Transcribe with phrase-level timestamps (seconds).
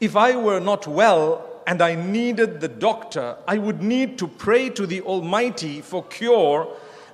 [0.02, 4.70] If I were not well and I needed the doctor, I would need to pray
[4.72, 6.68] to the Almighty for cure,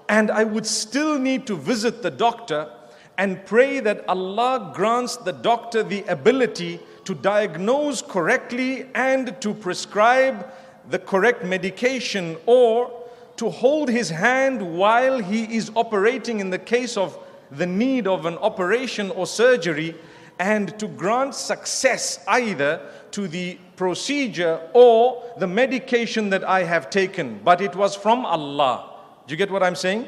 [0.08, 2.72] and I would still need to visit the doctor
[3.20, 10.50] and pray that Allah grants the doctor the ability to diagnose correctly and to prescribe
[10.90, 12.90] the correct medication or
[13.36, 17.20] to hold his hand while he is operating in the case of
[17.52, 19.96] the need of an operation or surgery
[20.40, 27.42] and to grant success either to the procedure or the medication that I have taken.
[27.44, 28.94] But it was from Allah.
[29.28, 30.08] Do you get what I'm saying?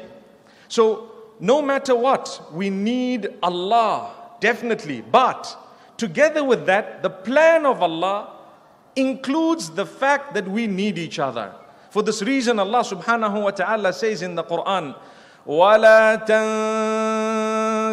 [0.68, 5.01] So, no matter what, we need Allah, definitely.
[5.01, 5.55] But
[5.97, 8.33] together with that, the plan of Allah
[8.95, 11.53] includes the fact that we need each other.
[11.91, 14.95] For this reason, Allah subhanahu wa ta'ala says in the Quran,
[15.47, 17.87] وَلَا تَنسَوُا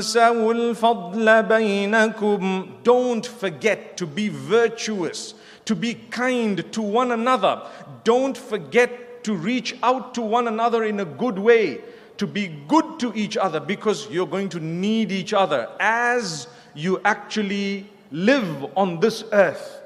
[0.75, 7.63] الْفَضْلَ بَيْنَكُمْ Don't forget to be virtuous, to be kind to one another.
[8.03, 11.82] Don't forget to reach out to one another in a good way,
[12.18, 17.00] to be good to each other because you're going to need each other as you
[17.06, 19.79] actually live on this earth.